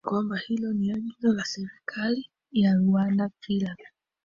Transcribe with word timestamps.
kwamba 0.05 0.35
hilo 0.37 0.73
ni 0.73 0.91
agizo 0.91 1.33
la 1.33 1.45
serikali 1.45 2.25
ya 2.51 2.75
rwanda 2.75 3.29
kila 3.41 3.75